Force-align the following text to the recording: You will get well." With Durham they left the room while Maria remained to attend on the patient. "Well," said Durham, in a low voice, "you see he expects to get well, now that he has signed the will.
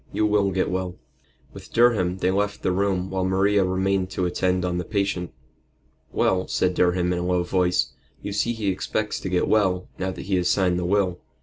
You 0.11 0.25
will 0.25 0.49
get 0.49 0.71
well." 0.71 0.95
With 1.53 1.71
Durham 1.73 2.17
they 2.17 2.31
left 2.31 2.63
the 2.63 2.71
room 2.71 3.11
while 3.11 3.23
Maria 3.23 3.63
remained 3.63 4.09
to 4.09 4.25
attend 4.25 4.65
on 4.65 4.79
the 4.79 4.83
patient. 4.83 5.31
"Well," 6.11 6.47
said 6.47 6.73
Durham, 6.73 7.13
in 7.13 7.19
a 7.19 7.23
low 7.23 7.43
voice, 7.43 7.93
"you 8.23 8.33
see 8.33 8.53
he 8.53 8.69
expects 8.69 9.19
to 9.19 9.29
get 9.29 9.47
well, 9.47 9.89
now 9.99 10.09
that 10.09 10.23
he 10.23 10.37
has 10.37 10.49
signed 10.49 10.79
the 10.79 10.85
will. 10.85 11.19